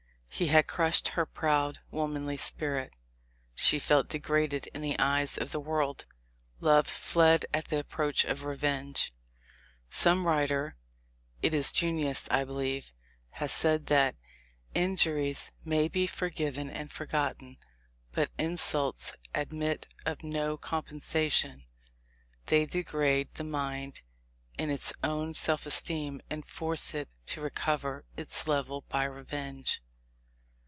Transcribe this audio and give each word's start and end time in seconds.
He 0.33 0.47
had 0.47 0.65
crushed 0.65 1.09
her 1.09 1.25
proud, 1.27 1.79
womanly 1.91 2.37
spirit. 2.37 2.95
She 3.53 3.77
felt 3.77 4.07
de 4.07 4.17
graded 4.17 4.65
in 4.67 4.81
the 4.81 4.97
eyes 4.97 5.37
of 5.37 5.51
the 5.51 5.59
world. 5.59 6.05
Love 6.61 6.87
fled 6.87 7.45
at 7.53 7.67
the 7.67 7.77
approach 7.77 8.23
of 8.25 8.43
revenge. 8.43 9.13
Some 9.91 10.25
writer— 10.25 10.77
it 11.43 11.53
is 11.53 11.71
Junius, 11.71 12.27
I 12.31 12.43
believe— 12.45 12.91
has 13.39 13.51
said 13.51 13.85
that, 13.87 14.15
"Injuries 14.73 15.51
may 15.65 15.87
be 15.89 16.07
forgiven 16.07 16.69
and 16.71 16.91
forgotten, 16.91 17.57
but 18.13 18.31
insults 18.39 19.13
admit 19.35 19.85
of 20.07 20.23
no 20.23 20.57
compensation: 20.57 21.65
they 22.47 22.65
degrade 22.65 23.27
the 23.35 23.43
mind 23.43 23.99
in 24.57 24.71
its 24.71 24.91
own 25.03 25.33
self 25.35 25.65
esteem 25.67 26.19
and 26.31 26.49
force 26.49 26.95
it 26.95 27.13
to 27.27 27.41
recover 27.41 28.05
its 28.15 28.47
level 28.47 28.85
by 28.89 29.03
revenge." 29.03 29.83